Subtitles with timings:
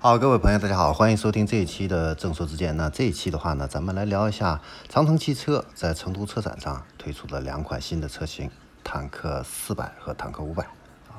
[0.00, 2.76] 好，各位朋友，大家好，欢迎收听这一期的正说之见。
[2.76, 8.48] 那这一期的话呢，咱们来聊一下长城汽车在成都车展上推出的两款新的车型，
[8.84, 10.62] 坦克四百和坦克五百
[11.08, 11.18] 啊。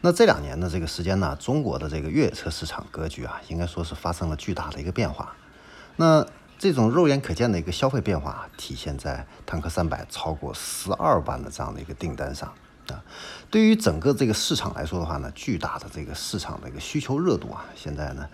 [0.00, 5.36] 那这两年的这个时间呢，中国的这个越野车市场格局啊，应该说是发生了巨大的一个变化。
[5.94, 6.26] 那
[6.58, 12.52] 这种肉眼可见的一个消费变化，体现在坦克三百超过十二万的这样的一个订单上。
[12.94, 13.04] 啊，
[13.50, 18.28] 对于整个这个市场来说的话呢，巨大的这个市场的一个需求热度啊，现在呢，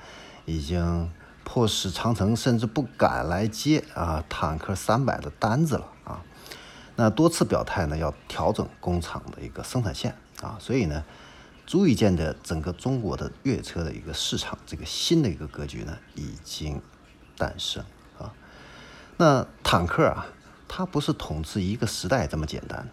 [0.45, 1.11] 已经
[1.44, 6.22] 迫使长城甚至不敢来接啊坦克三百的单子了啊。
[6.96, 11.05] 那多次表态呢，要调整工厂的一个生产线啊，所以呢，
[11.66, 16.80] 足以见得整个中国的越野车的一个市场这个新的一个格局呢，已经
[17.36, 17.85] 诞生
[18.18, 18.32] 啊。
[19.16, 20.27] 那坦克啊，
[20.68, 22.89] 它不是统治一个时代这么简单。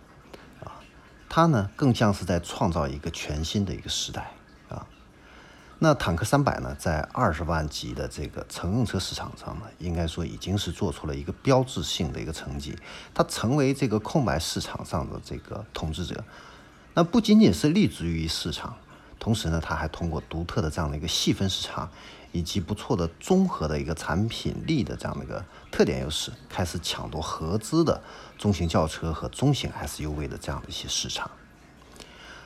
[1.33, 4.33] 它呢，更像是在创造一个全新的一个时代
[4.67, 4.85] 啊。
[5.79, 12.77] 那坦克三百呢，在二十万级的这个乘用车市场上呢，应该说已经是做出了一个标志性的一个成绩。
[13.13, 16.21] 它成为这个空白市场上的这个统治者。
[16.95, 18.75] 那不仅仅是立足于市场，
[19.17, 21.89] 同时呢，它还通过独特的这样的一个细分市场。
[22.31, 28.01] 以及不错的综合的一个产品力的这样的一个特点优势，开始抢夺合资的
[28.37, 31.29] 中型轿车和中型 SUV 的这样的一些市场。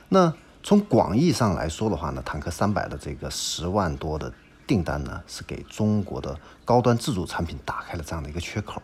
[0.08, 4.32] 那从广义上来说的话呢，坦克三百的这个十万多的
[4.66, 8.82] 订单呢，是给中国的高端自主产品打开了这样的一个缺口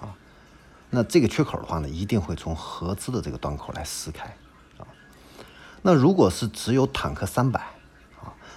[0.00, 0.14] 啊。
[0.90, 4.36] 那这个缺口的话呢，一定会从合资的这个端口来撕开
[4.78, 4.86] 啊。
[5.82, 7.79] 那如果是只有坦克三百。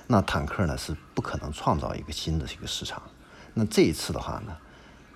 [0.07, 3.01] 那坦克呢是不可能创造一个新的这个市场。
[3.53, 4.57] 那这一次的话呢，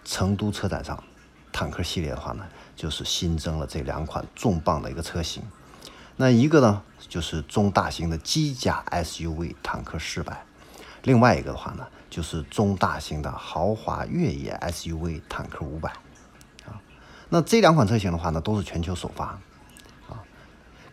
[0.05, 1.03] 成都车展上，
[1.51, 5.43] 坦克系列的话呢，就是新增了这两款重磅的一个车型。
[6.15, 10.45] 那一个呢就是中大型的机甲 SUV 坦克四百，
[11.03, 15.91] 另外一个的话呢就是中大型的豪华越野 SUV 坦克五百。
[16.65, 16.81] 啊，
[17.29, 19.39] 那这两款车型的话呢都是全球首发，
[20.07, 20.23] 啊，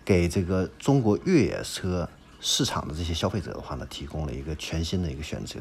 [0.04, 2.08] 给这个中国越野车。
[2.46, 5.60] 市场的这些消费者的话呢，提供了一个全新的一个选择。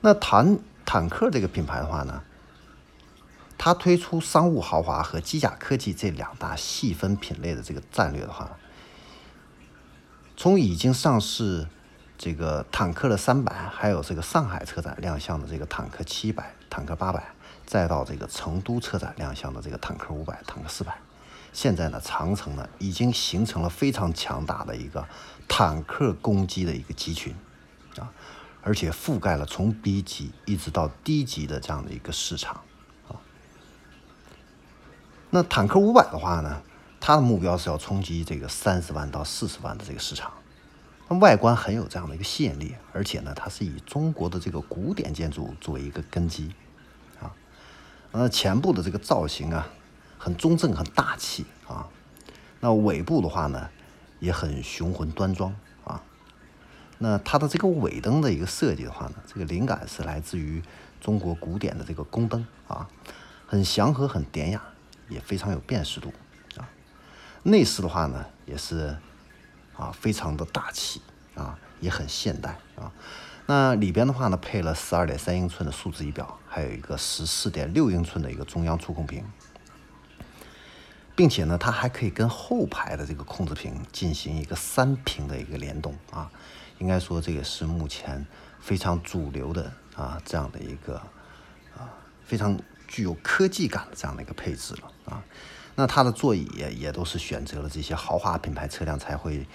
[0.00, 2.22] 那坦坦克这个品牌的话呢，
[3.58, 8.56] 它推出商务豪华和机甲科技这两大细分品类的这个战略的话，
[10.34, 11.68] 从已经上市
[12.16, 17.34] 这个坦克的三百，还有这个上海车展亮相的这个坦克七百、坦克八百，
[17.66, 20.96] 再到这个成都车展亮相的这个坦克五百、坦克四百。
[21.52, 25.04] 现在呢，长城呢已经形成了非常强大的一个
[25.52, 27.34] 坦克攻击的一个集群，
[27.98, 28.12] 啊，
[28.62, 32.60] 而且覆盖了从 B 级一直到 D 级的这样的一个市场，
[33.08, 33.18] 啊。
[35.30, 36.62] 那坦克五百的话呢，
[37.00, 40.32] 它的目标是要冲击这个三十万到四十万的这个市场，
[41.08, 46.54] 那外观很有这样的一个吸引力，而且呢，它是以中国的这个古典建筑作为一个根基，
[47.20, 47.34] 啊，
[48.12, 49.66] 那，前部的这个造型啊。
[50.22, 51.88] 很中正，很大气啊。
[52.60, 53.70] 那尾部的话呢，
[54.20, 55.54] 也很雄浑端庄
[55.84, 56.00] 啊。
[56.98, 60.62] 那它的这个尾灯的一个设计的话呢，这个灵感是来自于
[61.00, 62.88] 中国古典的这个宫灯啊，
[63.46, 64.62] 很祥和，很典雅，
[65.08, 66.12] 也非常有辨识度
[66.56, 66.68] 啊。
[67.42, 68.96] 内饰的话呢，也是
[69.76, 71.00] 啊，非常的大气
[71.34, 72.92] 啊，也很现代啊。
[73.46, 79.24] 那里边的话呢，配了十二点三英寸的数字仪表，还有一个十四点六英寸的一个中央触控屏。
[81.16, 86.30] 并且呢，它还可以跟后排的这个控制屏进行一个三屏的一个联动啊，
[86.78, 88.24] 应该说这个是目前
[88.58, 90.96] 非常主流的啊这样的一个
[91.76, 91.92] 啊
[92.24, 95.22] 非常具有科技感的这样的一个配置了啊。
[95.74, 99.46] 那它的座椅也也都是选择了这些豪华品牌车辆才会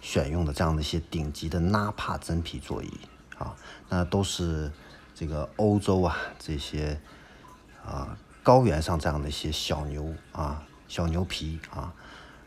[0.00, 2.90] 选用的这样的一些顶级的纳帕真皮座椅
[3.38, 3.54] 啊，
[3.88, 4.72] 那都是
[5.14, 6.98] 这个欧洲啊这些
[7.84, 10.62] 啊高原上这样的一些小牛啊。
[10.92, 11.94] 小牛皮啊，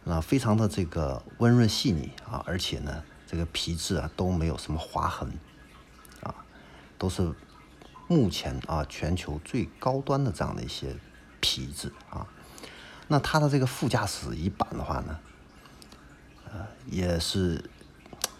[0.04, 5.28] 那非常的这个温润细腻啊，而且呢，这个皮质啊都没有什么划痕
[6.22, 6.46] 啊，
[7.00, 7.34] 都是
[8.08, 10.96] 目前啊全球最高端的这样的一些
[11.40, 12.28] 皮质啊。
[13.08, 15.20] 那它的这个副驾驶椅板的话呢，
[16.52, 17.68] 呃，也是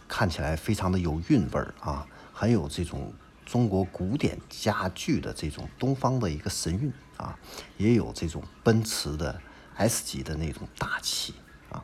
[0.08, 3.12] 看起来非常的有韵味儿啊，很有这种
[3.44, 7.36] 中国古典家具的这种东方的一个神韵啊，
[7.78, 9.42] 也有这种奔驰的。
[9.76, 11.34] S 级的那种大气
[11.72, 11.84] 啊，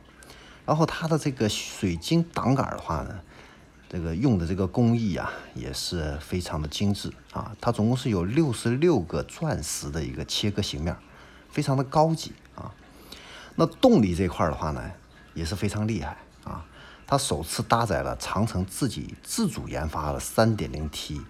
[0.64, 3.20] 然后它的这个水晶挡杆的话呢，
[3.88, 10.96] 这个用的这个工艺啊也是非常的精致啊，它总共是有六十六个钻石的一个切割形面，
[11.50, 12.72] 非常的高级啊。
[13.56, 14.90] 那动力这块的话呢
[15.34, 16.64] 也是非常厉害啊，
[17.06, 21.20] 它首次搭载了长城自己自主研发的 3.0T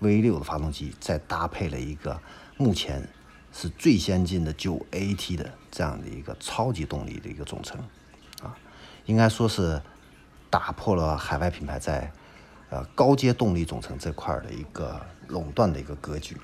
[0.00, 2.20] V6 的发动机，再搭配了一个
[2.56, 3.06] 目前
[3.58, 7.80] 是最先进的 9AT 的这样的一个超级动力的一个总成，
[8.42, 8.54] 啊，
[9.06, 9.80] 应该说是
[10.50, 12.12] 打破了海外品牌在
[12.68, 16.36] 呃高阶动力总成这块的一个垄断的一个格局。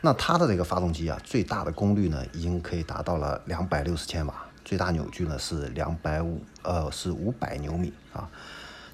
[0.00, 4.34] 那它的这个发动机啊，最大的功率呢，已经可以达到了两百六十千瓦。
[4.64, 8.28] 最大扭矩呢是两百五，呃是五百牛米啊，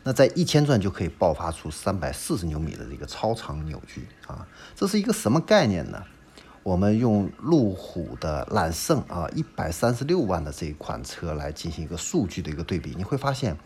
[0.03, 6.03] 那在一千转就可以爆发出三百四十牛米的这个超长扭矩啊，这是一个什么概念呢？
[6.63, 13.57] 我们用路虎的揽胜啊一百三十六万的这款车来进行一个数据的一个对比，你会发现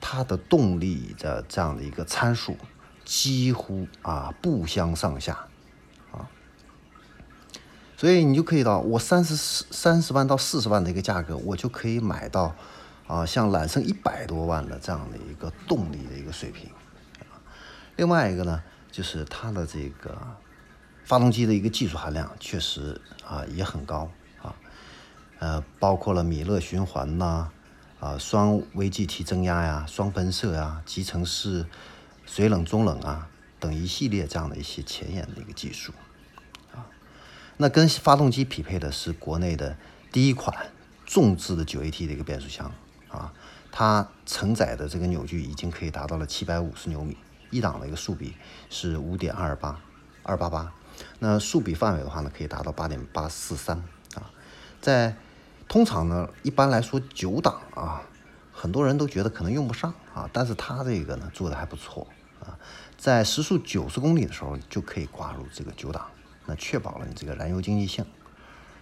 [0.00, 2.56] 它的动力的这样的一个参数
[3.04, 5.46] 几乎啊不相上下
[6.10, 6.28] 啊。
[7.96, 12.52] 所以你就可以到我三十四三十万到四十万的一个价格，我就可以买到，
[13.06, 16.68] 啊，像揽胜一百多万的这样的一个动力的一个水平。
[17.94, 18.60] 另外一个呢，
[18.90, 20.18] 就是它的这个
[21.04, 24.10] 发动机的一个技术含量确实啊也很高
[24.40, 24.54] 啊，
[25.38, 27.50] 呃，包括了米勒循环呐，
[28.00, 31.66] 啊，双 VGT 增压呀，双喷射呀，集成式
[32.24, 33.28] 水冷中冷啊
[33.58, 35.92] 等一系列这样的一些前沿的一个技术
[36.72, 36.86] 啊。
[37.56, 39.76] 那跟发动机匹配的是国内的
[40.10, 40.70] 第一款
[41.04, 42.72] 重置的 9AT 的一个变速箱
[43.08, 43.32] 啊，
[43.70, 47.16] 它承载的这个扭矩已经可以达到了750牛米，
[47.50, 48.34] 一档的一个速比
[48.70, 50.68] 是5.28288，
[51.18, 53.72] 那速比范围的话呢，可以达到8.843
[54.14, 54.30] 啊，
[54.80, 55.16] 在
[55.68, 58.02] 通常呢，一般来说九档啊，
[58.52, 62.06] 很多人都觉得可能用不上啊，但是它这个呢做的还不错
[62.40, 62.58] 啊，
[62.96, 66.06] 在时速90公里的时候就可以挂入这个九档。
[66.44, 68.04] 那确保了你这个燃油经济性，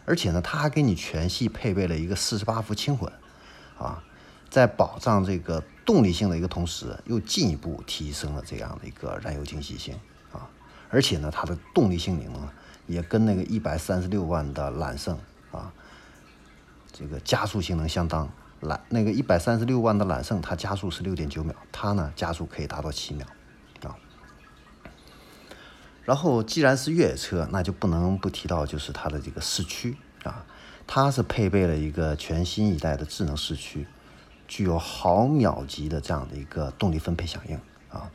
[0.06, 3.12] 而且呢，它还给你全系配备了一个四十八伏轻混，
[3.78, 4.02] 啊，
[4.48, 9.94] 在保障这个动力性的一个同时，又进一步提升了这样的一个燃油经济性，
[10.90, 12.50] 而且呢，它的动力性能呢，
[12.86, 15.16] 也跟那个一百三十六万的揽胜
[15.52, 15.72] 啊，
[16.92, 18.28] 这个加速性能相当，
[18.60, 23.26] 揽那个一百三十六万的揽胜，它加速是六点九秒，它呢加速可以达到七秒
[23.82, 23.96] 啊。
[26.04, 30.44] 然后，既然是越野车，那就不能不提到就是它的这个四驱啊，
[30.86, 33.86] 它是配备了一个全新一代的智能四驱，
[34.48, 37.56] 具有毫秒级的这样的一个动力分配响应
[37.90, 38.10] 啊，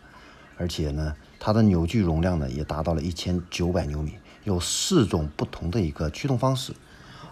[0.58, 6.74] 而且呢，它的扭矩容量呢也达到了一千九百牛米，有四种不同的一个驱动方式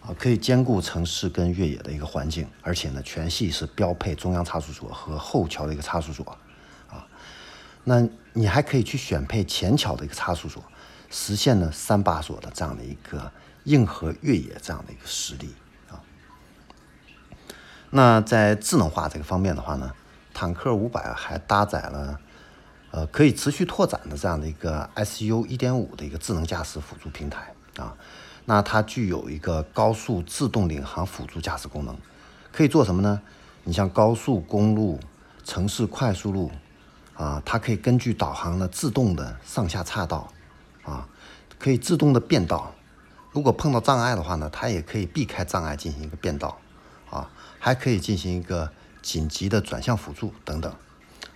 [0.05, 6.37] 啊，可以兼顾城市跟越野的一个环境，而且呢，全系是标配中央差速锁和后桥的一个差速锁
[6.87, 7.07] 啊，
[7.85, 8.07] 那。
[8.35, 10.63] 你还可以去选配前桥的一个差速锁，
[11.11, 13.31] 实现呢三把锁的这样的一个
[13.65, 15.53] 硬核越野这样的一个实力
[15.91, 16.01] 啊。
[17.91, 19.93] 那在智能化这个方面的话呢，
[20.33, 22.19] 坦克五百还搭载了
[22.93, 27.97] 呃可以持续拓展的这样的一个 SU 一点五的一个智能驾驶辅助平台啊。
[28.45, 31.97] 那它具有一个高速自动领航辅助驾驶功能，
[32.51, 33.19] 可以做什么呢？
[33.63, 34.99] 你像高速公路、
[35.43, 36.51] 城市快速路。
[37.15, 40.33] 啊，它可以根据导航呢自动的上下岔道，
[40.83, 41.07] 啊，
[41.59, 42.73] 可以自动的变道。
[43.31, 46.57] 如果碰到障碍的话呢，它也可以避开障碍进行一个变道，
[47.11, 47.29] 啊，
[47.59, 48.71] 还可以进行一个
[49.03, 50.73] 紧急的转向辅助等等，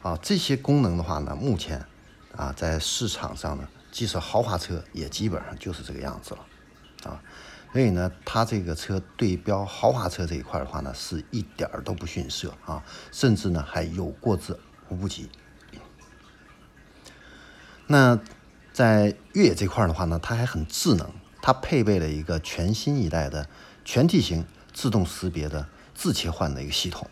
[0.02, 1.86] 啊，这些功能的话呢，目前
[2.36, 6.46] 啊在市场上呢，即使豪华车也基本上就是这个样子了，
[7.12, 7.22] 啊，
[7.74, 14.58] 所以呢，它这个车对标豪华车这一块的话呢，是一点儿都不逊色啊，甚至呢还有过之
[14.90, 15.30] 无不及。
[17.88, 18.20] 那
[18.74, 21.10] 在越野这块的话呢，它还很智能，
[21.42, 23.48] 它配备了一个全新一代的
[23.84, 27.10] 全地形自动识别的自切换的一个系统，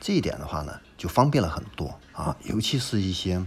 [0.00, 3.44] 这一点的话呢，就方便了很多啊，尤其是一些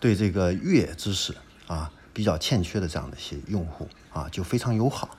[0.00, 1.34] 对这个越野知识
[1.66, 5.16] 啊比较欠缺的这样的一些用户啊，就非常友好。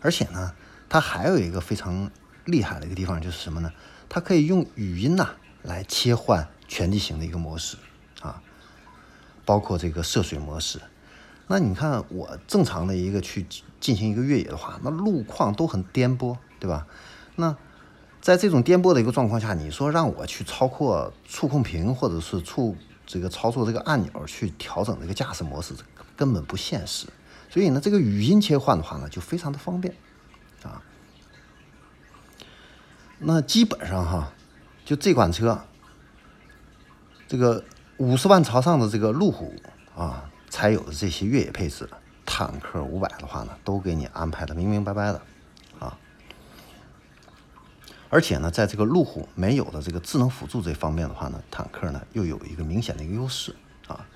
[0.00, 0.52] 而且呢，
[0.88, 2.10] 它还有一个非常
[2.44, 3.72] 厉害的一个地方就是什么呢？
[4.08, 7.76] 它可以用语音呐来切换全地形的一个模式
[8.20, 8.42] 啊。
[9.46, 10.80] 包括这个涉水模式，
[11.48, 13.46] 那你看我正常的一个去
[13.78, 16.86] 进行一个越野的话，那路况都很颠簸，对吧？
[17.36, 17.54] 那
[18.24, 25.74] 在这种颠簸的一个状况下，你说让我去操控触控屏或者是触这个操作这个按钮去调整这个驾驶模式，
[26.16, 27.06] 根本不现实。
[27.50, 29.94] 所以呢，这个语音切换的话呢，就非常的方便
[30.62, 30.80] 啊。
[33.18, 34.32] 那基本上哈，
[34.86, 35.60] 就这款车，
[37.28, 37.62] 这个。
[37.98, 39.54] 五十万朝上的这个路虎
[39.94, 41.88] 啊，才有的这些越野配置，
[42.26, 45.22] 坦克五百的话呢，都给你安排的明明白白的。
[48.14, 53.56] 而且呢，在这个路虎没有的这个智能辅助这方面的话呢，坦克呢又有一个明显的一个优势
[53.88, 54.06] 啊。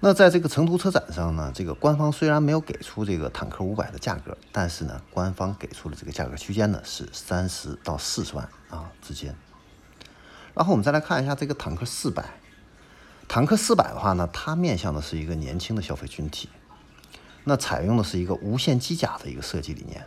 [0.00, 9.36] 那在这个成都车展上呢，这个官方虽然没有给出这个坦克五百的价格，但是呢，官方给出的这个价格区间呢是三十到四十万啊之间。
[10.54, 12.24] 然后我们再来看一下这个坦克四百，
[13.28, 16.48] 坦克四百的话呢，它面向的是一个年轻的消费群体，
[17.44, 20.06] 那采用的是一个无限机甲的一个设计理念。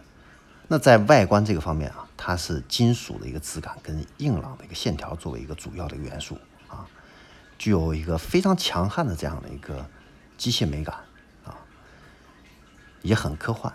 [0.67, 6.88] 那在外观这个方面啊，它是金属的一个质感跟硬朗的一个线条作为一个主要的元素啊。
[7.60, 9.86] 具有一个非常强悍的这样的一个
[10.38, 10.96] 机械美感
[11.46, 11.55] 啊，
[13.01, 13.72] 也很科幻。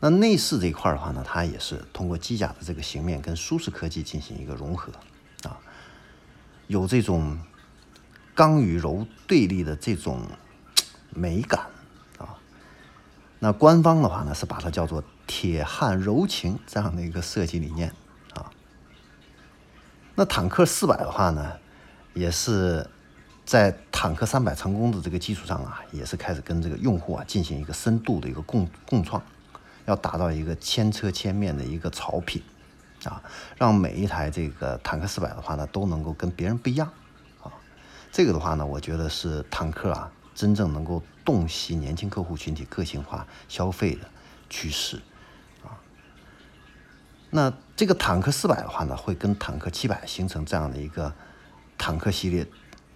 [0.00, 4.92] 那内饰这一块的话呢，它也是通过机甲的这个形面跟舒适科技进行一个融合
[5.44, 5.58] 啊，
[6.66, 7.38] 有这种
[8.34, 10.20] 刚与柔对立的这种
[11.10, 11.66] 美感
[12.18, 12.36] 啊。
[13.38, 17.92] 那官方的话呢，是把它叫做铁汉柔情这样的一个设计理念
[18.34, 18.50] 啊。
[20.14, 21.52] 那坦克四百的话呢，
[22.12, 22.88] 也是。
[23.46, 29.22] 在坦克三百成功的这个基础上啊，也是开始跟这个用户啊进行一个深度的一个共共创，
[29.84, 32.42] 要达到一个千车千面的一个潮品
[33.04, 33.22] 啊，
[33.58, 36.90] 让每一台这个坦克四百的话呢都能够跟别人不一样
[37.42, 37.52] 啊。
[38.10, 44.08] 这个的话呢，我觉得是坦克啊真正能够洞悉年轻客户群体个性化消费的
[44.48, 45.02] 趋势。
[47.34, 51.12] 那这个坦克四百的话呢，会跟坦克七百形成这样的一个
[51.76, 52.46] 坦克系列。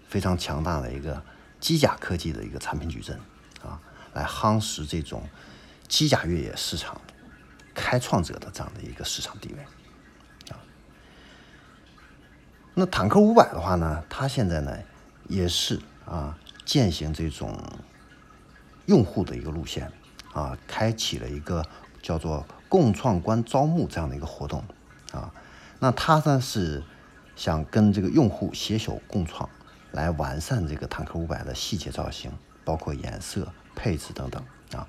[0.09, 1.23] 非常强大的一个
[1.61, 3.15] 机甲科技的一个产品矩阵
[3.63, 3.79] 啊，
[4.15, 5.23] 来夯实这种
[5.87, 6.99] 机甲越野市场
[7.75, 9.61] 开创者的这样的一个市场地位
[10.51, 10.57] 啊。
[12.73, 14.79] 那坦克五百的话呢，它现在呢
[15.29, 17.55] 也是啊践行这种
[18.87, 19.93] 用户的一个路线
[20.33, 21.63] 啊，开启了一个
[22.01, 24.65] 叫做共创官招募这样的一个活动
[25.13, 25.33] 啊。
[25.81, 26.83] 那他呢是
[27.37, 29.49] 想跟这个用户携手共创。
[29.91, 32.31] 来完善这个坦克五百的细节造型，
[32.63, 34.87] 包括颜色、配置等等啊，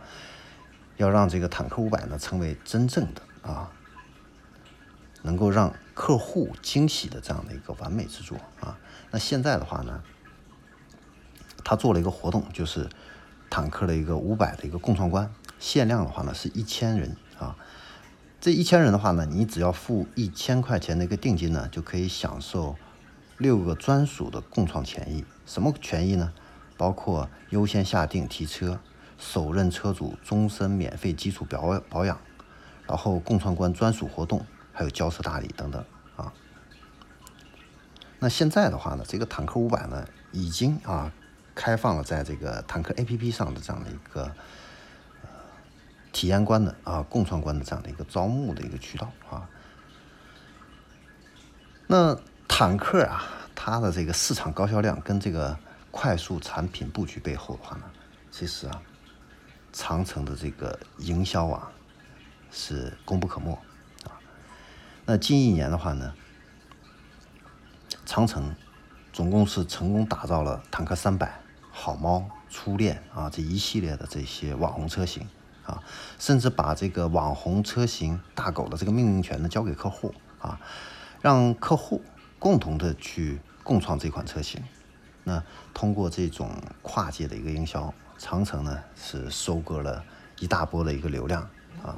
[0.97, 3.71] 要让这个坦克五百呢成为真正的啊，
[5.21, 8.77] 能够让客户惊喜的这样的一个完美之作啊。
[9.09, 10.03] 那现在的话呢，
[11.63, 12.89] 他做了一个活动，就是
[13.49, 17.55] 坦克的一个五百的一个共创官，限量的话呢是一千人啊。
[18.39, 22.75] 这一千人的话呢，你只要付一千块钱的一个定金呢，就可以享受。
[23.37, 26.33] 六个专属的共创权益，什么权益呢？
[26.75, 28.81] 包括优先下定提车、
[29.17, 32.19] 首任车主终身免费基础保保养，
[32.85, 35.81] 然后共创官专属活动，还有交车大礼等等
[36.17, 36.33] 啊。
[38.19, 41.13] 那现在的话呢，这个坦克五百呢，已经啊
[41.55, 44.29] 开放了在这个坦克 APP 上的这样的一个
[46.11, 49.49] 体验官的啊共创官的这样的一个招募的一个渠道啊。
[51.87, 52.19] 那。
[52.51, 53.23] 坦克啊，
[53.55, 55.57] 它的这个市场高销量跟这个
[55.91, 57.83] 快速产品布局背后的话呢，
[58.31, 58.81] 其实啊，
[59.71, 61.71] 长城的这个营销啊
[62.51, 63.53] 是功不可没
[64.03, 64.19] 啊。
[65.05, 66.13] 那近一年的话呢，
[68.05, 68.53] 长城
[69.13, 71.39] 总共是成功打造了坦克三百、
[71.71, 75.29] 好猫、初恋啊这一系列的这些网红车型
[75.69, 75.81] 啊，
[76.17, 80.59] 甚至把这个网红车型大狗的这个命名权呢交给客户啊，
[81.21, 82.01] 让客户。
[82.41, 84.63] 共同的去共创这款车型，
[85.25, 90.01] 那通过这种跨界的一个营销，长城呢是收割了
[90.39, 91.41] 一大波的一个流量
[91.83, 91.97] 啊。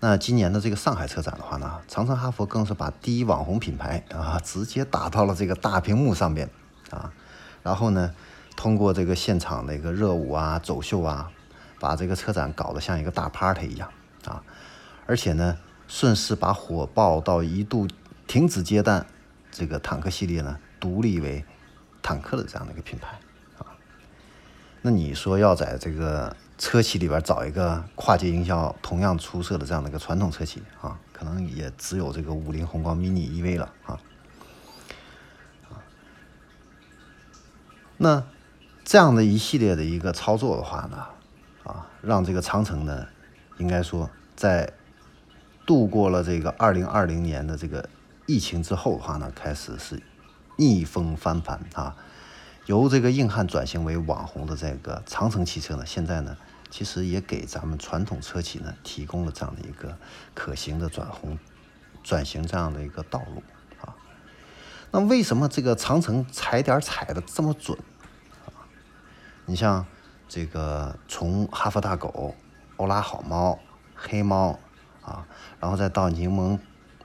[0.00, 6.50] 那今年的这个上海车展的话呢，长城哈弗更是把第一网红品牌啊直接打到了这个大屏幕上边
[6.90, 7.10] 啊，
[7.62, 8.14] 然后呢，
[8.54, 11.32] 通过这个现场的一个热舞啊、走秀啊，
[11.80, 13.90] 把这个车展搞得像一个大 party 一样
[14.26, 14.44] 啊，
[15.06, 15.58] 而且呢，
[15.88, 17.88] 顺势把火爆到一度
[18.28, 19.04] 停止接单。
[19.50, 21.44] 这个坦克系列呢，独立为
[22.02, 23.18] 坦克的这样的一个品牌
[23.58, 23.66] 啊。
[24.82, 33.98] 那你说要在这个车企里边找一个跨界营销同样出色的这样的一个传统车企啊，可能也只有这个五菱宏光 mini EV 了啊。
[37.96, 38.22] 那
[38.84, 41.06] 这样的一系列的一个操作的话呢，
[42.02, 43.06] 让这个长城呢，
[43.58, 44.72] 应该说在
[45.66, 47.88] 度过了这个二零二零年的这个。
[48.26, 50.00] 疫情之后的话呢，开始是
[50.56, 51.96] 逆风翻盘啊，
[52.66, 56.36] 由这个硬汉转型为网红的这个长城汽车呢，现在呢，
[56.70, 59.98] 其实也给咱们传统车企呢提供了这样的一个
[60.32, 61.36] 可行的转红
[62.04, 63.42] 转型这样的一个道路
[63.84, 63.96] 啊。
[64.92, 67.76] 那为什么这个长城踩点踩的这么准
[68.46, 68.62] 啊？
[69.46, 69.84] 你像
[70.30, 72.34] 这个从哈佛大狗、
[72.78, 73.58] 欧拉好猫、
[73.94, 74.58] 黑猫
[75.02, 75.26] 啊，
[75.60, 76.58] 然后再到柠檬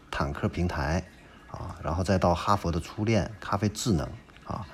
[0.10, 1.04] 坦克平台。
[1.48, 4.06] 啊，然后再到哈佛的初恋咖啡智能
[4.46, 4.68] 啊，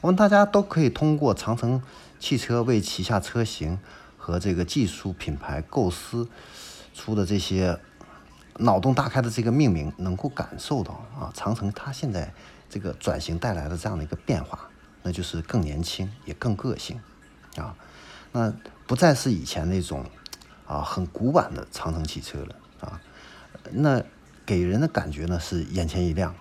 [0.00, 1.82] 我们大家都可以通过长城
[2.20, 3.80] 汽车为旗下车型
[4.16, 6.28] 和这个技术品牌构思
[6.94, 7.80] 出的这些
[8.58, 12.32] 脑洞大开的这个命名，能够感受到啊，长城它现在
[12.70, 14.70] 这个转型带来的这样的一个变化，
[15.02, 17.00] 那就是更年轻也更个性
[17.56, 17.74] 啊，
[18.32, 18.52] 那
[18.86, 20.04] 不再是以前那种
[20.66, 23.00] 啊很古板的长城汽车了啊，
[23.70, 24.02] 那。
[24.46, 26.34] 给人的感觉呢是眼前一亮，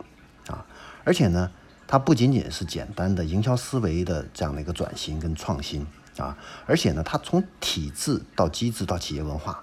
[0.48, 0.66] 啊，
[1.04, 1.52] 而且呢，
[1.86, 9.62] 它不仅仅是简单的营销思维的这样的一个转型跟创新啊，而且呢，它从体制到机制到企业文化，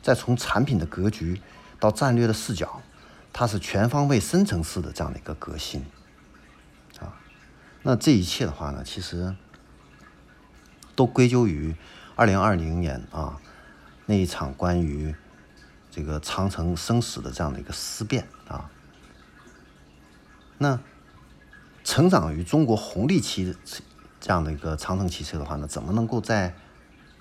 [0.00, 1.42] 再从产品的格局
[1.80, 2.80] 到战略的视角，
[3.32, 5.84] 它是全方位深层次的这样的一个革新，
[7.00, 7.18] 啊，
[7.82, 9.34] 那这一切的话呢，其实
[10.96, 11.76] 都归咎于
[12.16, 13.40] 二零二零年啊
[14.06, 15.14] 那一场关于。
[15.88, 18.70] 这个长城生死的这样的一个思辨啊，
[20.58, 20.78] 那
[21.84, 23.56] 成长于中国红利期
[24.20, 26.54] 这样的一个长城汽车的话呢，怎么能够在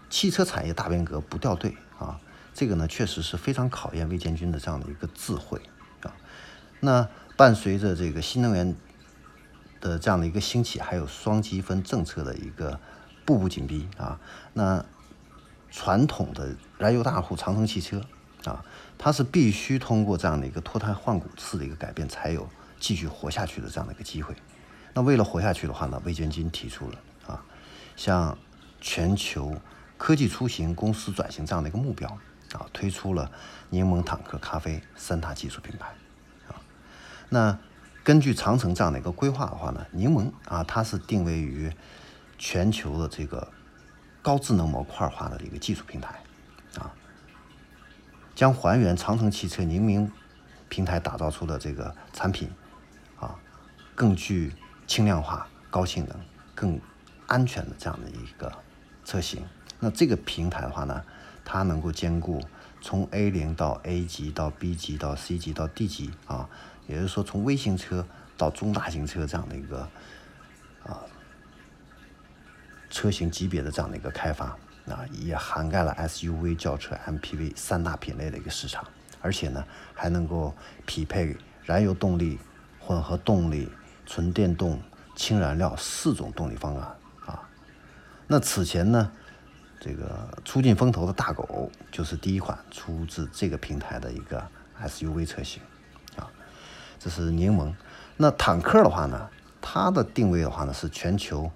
[0.10, 2.20] 汽车产业大变革不掉队啊？
[2.53, 5.62] 这个呢，确实是非常考验魏建军的这样的一个智慧
[6.01, 6.13] 啊。
[6.82, 8.75] 那伴随着这个新能源
[9.79, 12.77] 的这样的一个兴起，还有双积分政策的一个
[13.25, 14.20] 步步紧逼啊，
[14.53, 14.86] 那
[15.72, 18.01] 传统的燃油大户长城汽车。
[18.46, 18.63] 啊，
[18.96, 22.48] 它是必须通过这样的一个脱胎换骨式的一个改变，才有
[22.79, 24.36] 继续活下去的这样的一个机会。
[24.94, 27.44] 那为了活下去的话呢，魏建军提出了啊，
[27.96, 28.38] 向
[28.79, 29.55] 全球
[29.98, 32.08] 科技出行公司转型这样的一个目标
[32.53, 33.32] 啊，推出了
[33.72, 35.88] 柠檬坦克咖啡三大技术品牌
[36.48, 36.62] 啊。
[37.29, 37.58] 那
[38.03, 41.74] 根据长城这样的一个规划的话呢，柠檬啊，它是定位于
[42.38, 43.48] 全球的这个
[44.22, 46.20] 高智能模块化的一个技术平台。
[46.77, 46.92] 啊
[48.36, 50.12] 将还原长城汽车宁明
[50.68, 52.50] 平台打造出的这个产品，
[53.18, 53.34] 啊，
[53.96, 54.51] 更具
[54.86, 56.20] 轻量化、高性能、
[56.54, 56.77] 更
[57.27, 58.51] 安全的这样的一个
[59.06, 59.42] 车型。
[59.80, 61.02] 那这个平台的话呢，
[61.45, 62.41] 它能够兼顾
[62.82, 66.50] 从 A 零到 A 级到 B 级到 C 级到 D 级啊，
[66.88, 69.88] 也就是说从微型车到中大型车这样的一个
[70.84, 71.00] 啊
[72.95, 74.58] 车型级别的这样的一个开发。
[74.88, 78.86] 啊，也涵盖了 SUV、轿车、MPV 三大品类的一个市场，
[79.19, 80.53] 而且呢，还能够
[80.86, 82.38] 匹配燃油动力、
[82.79, 83.67] 混合动力、
[84.05, 84.79] 纯电动、
[85.15, 87.49] 氢燃料四种动力方案啊。
[88.27, 89.12] 那此前呢，
[89.79, 94.47] 这个出尽风头的大狗就是第一款出自这个平台的一个
[94.84, 95.63] SUV 车型
[96.15, 96.29] 啊。
[96.99, 97.73] 这是柠檬。
[98.17, 99.27] 那坦克的话呢，
[99.60, 101.51] 它的定位的话呢，是全球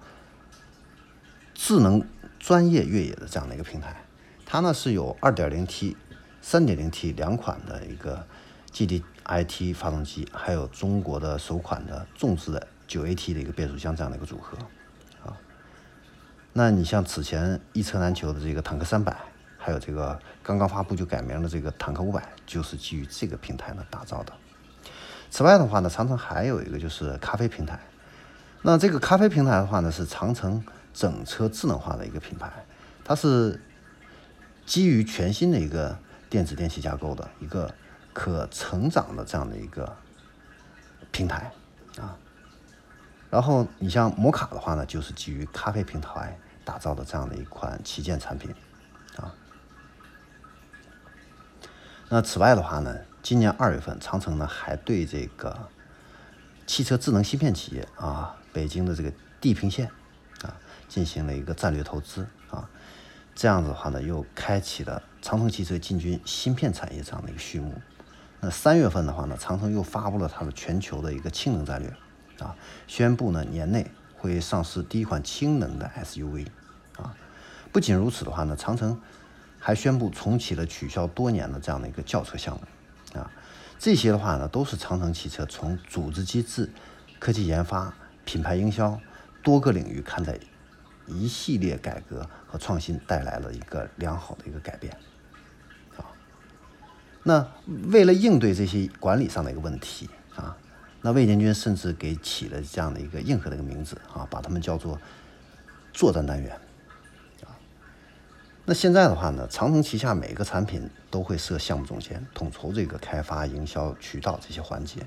[1.60, 2.02] 智能。
[2.38, 3.94] 专业越野的这样的一个平台，
[4.46, 5.94] 它呢是有 2.0T、
[6.42, 8.26] 3.0T 两款的一个
[8.72, 14.56] GDIT 发动机，还有中国的首款的重置的 9AT 的一个变速箱这样的一个组合
[15.22, 15.36] 啊。
[16.54, 19.14] 那你像此前一车难求的这个坦克300，
[19.58, 24.32] 还有这个刚刚发布就改名的这个坦克500，就是基于这个平台呢打造的。
[25.30, 27.78] 此外的话呢，长城还有一个就是咖啡平台。
[28.62, 30.64] 那这个咖啡平台的话呢，是长城。
[30.92, 32.50] 整车智能化的一个品牌，
[33.04, 33.60] 它是
[34.66, 35.98] 基于全新的一个
[36.28, 37.72] 电子电器架构的一个
[38.12, 39.96] 可成长的这样的一个
[41.10, 41.50] 平台
[41.98, 42.16] 啊。
[43.30, 48.52] 然后你像摩卡的话呢，就是基于咖啡平台打造的这样的一款旗舰产品
[49.16, 49.32] 啊。
[52.08, 55.68] 那此外的话呢，今年二月份，长城呢还对这个
[56.66, 59.88] 汽车智能芯片企业啊，北京的这个地平线。
[60.90, 62.68] 进行了一个战略投资啊，
[63.36, 67.72] 这样子的话呢，又开启了长城汽车进军芯片产业这样的一个序幕。
[68.40, 71.88] 那三月份的话呢，长城又发布了它的全球的一个氢能战略
[72.40, 72.56] 啊，
[72.88, 76.48] 宣布呢年内会上市第一款氢能的 SUV
[76.96, 77.14] 啊。
[77.70, 79.00] 不仅如此的话呢，长城
[79.60, 83.30] 还宣布重启了取消多年的这样的一个轿车项目啊。
[83.78, 86.68] 这些的话呢，都是长城汽车从组织机制、
[87.20, 88.98] 科技研发、品牌营销
[89.42, 90.36] 多个领域看待。
[91.10, 94.96] 一系列改革和创新带来了一个良好的一个改变，
[95.96, 96.06] 啊，
[97.24, 97.46] 那
[97.90, 100.56] 为了应对这些管理上的一个问题啊，
[101.02, 104.98] 那魏建军甚至给起了这样的一个硬核的一个名字啊，把他们叫做
[105.92, 106.52] 作战单元，
[107.42, 107.52] 啊，
[108.64, 115.06] 那现在的话呢，长城旗下每个产品都会设项目总监，统筹这个开发、营销、渠道这些环节，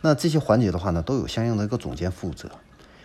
[0.00, 2.50] 那这些环节的话呢，都有相应的一个总监负责。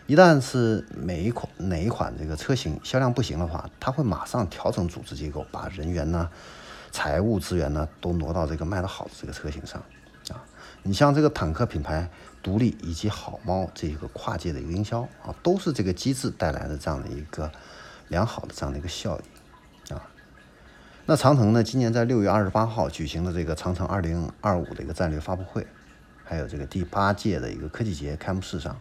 [0.08, 6.30] 一旦是每一款哪一款这个车型销量不行的话，他会马上调整组织结构，把人员呢、
[6.92, 9.84] 财务资源呢都挪到这个卖得好的这个车型上，
[10.30, 10.40] 啊，
[10.84, 12.10] 你像这个坦克品牌
[12.42, 17.52] 独立以及好猫这个跨界的一个营销啊，都是这个机制带来的这样的一个
[18.08, 20.02] 良好的这样的一个效益啊。
[21.06, 25.68] 那长城呢，今年在六月二十八号举行的这个长城二零二五的一个战略发布会，
[26.24, 28.80] 还有这个第八届的一个科技节开幕式上，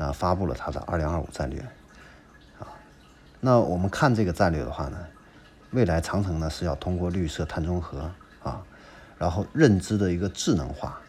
[0.00, 1.60] 啊，发布了它的二零二五战略
[2.58, 2.66] 啊。
[3.40, 4.98] 那我们看这个战略的话呢，
[5.72, 8.10] 未来长城呢是要通过绿色碳中和
[8.42, 8.62] 啊，
[9.18, 11.00] 然后认知的一个智能化。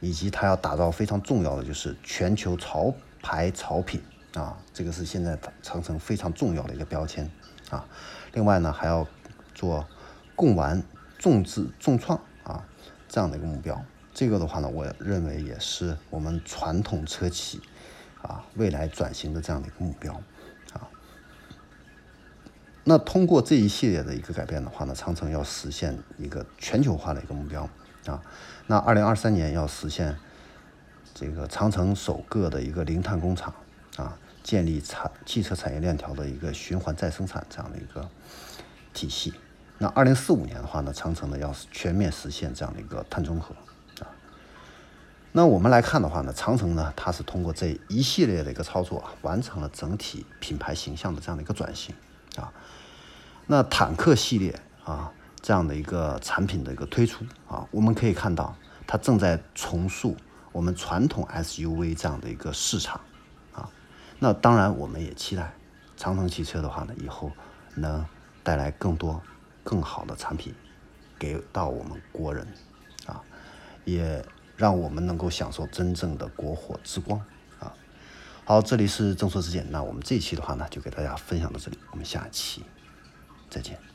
[0.00, 4.00] 以及它要打造非常重要的就是全球潮牌潮品
[4.34, 7.28] 啊，这个是现在长城非常重要的一个标签
[7.68, 7.84] 啊。
[8.32, 9.04] 另外呢，还要
[9.56, 9.84] 做
[10.36, 10.80] 共玩、
[11.18, 12.64] 众智、众创啊
[13.08, 13.84] 这样的一个目标。
[14.14, 17.60] 这个的话呢，我认为也是我们传统车企
[18.22, 20.12] 啊未来转型的这样的一个目标
[20.72, 20.88] 啊。
[22.84, 27.68] 那通过这一系列的一个改变的话呢，长城要实现一个全球化的一个目标。
[28.06, 28.22] 啊，
[28.68, 30.16] 那二零二三年要实现
[31.12, 33.52] 这个长城首个的一个零碳工厂
[33.96, 38.08] 啊，建立产汽车产业链条的一个循环再生产这样的一个
[38.94, 39.34] 体系。
[39.76, 43.54] 那二零四五年的话呢，长城呢要全面实现这样的一个碳中和。
[45.32, 51.94] 那我们来看的话呢，长城呢它是通过这一系列的一个操作，完成了整体品牌形象的这样的一个转型
[52.36, 52.52] 啊。
[53.46, 55.12] 那坦克系列啊。
[55.40, 58.54] 这样的一个产品的一个推出啊，我们可以看到
[58.88, 60.16] 它正在重塑
[60.50, 63.00] 我们传统 SUV 这样的一个市场
[63.54, 63.70] 啊。
[64.18, 65.54] 那当然，我们也期待
[65.96, 67.30] 长城汽车的话呢，以后
[67.76, 68.04] 能
[68.42, 69.22] 带来更多
[69.62, 70.52] 更好的产品
[71.20, 72.44] 给到我们国人
[73.06, 73.22] 啊，
[73.84, 74.22] 也
[74.58, 77.18] 让我们能够享受真正的国货之光
[77.60, 77.72] 啊。
[78.44, 82.62] 好，这里是正说之见，那我们这一期的话呢，就给大家分享到这里，我们下期
[83.48, 83.87] 再见。